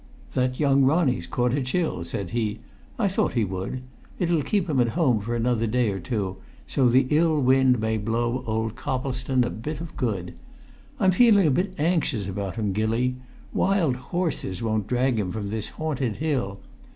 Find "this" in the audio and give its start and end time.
15.51-15.67